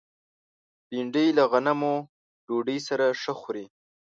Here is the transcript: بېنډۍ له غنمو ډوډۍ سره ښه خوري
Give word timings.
بېنډۍ 0.89 1.27
له 1.37 1.43
غنمو 1.51 1.95
ډوډۍ 2.47 2.79
سره 2.87 3.05
ښه 3.21 3.33
خوري 3.39 3.65